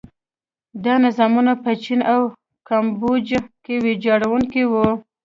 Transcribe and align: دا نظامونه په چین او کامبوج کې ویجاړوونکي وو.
دا 0.83 0.93
نظامونه 1.05 1.53
په 1.63 1.71
چین 1.83 1.99
او 2.13 2.21
کامبوج 2.67 3.27
کې 3.63 3.75
ویجاړوونکي 3.85 4.63
وو. 4.71 4.87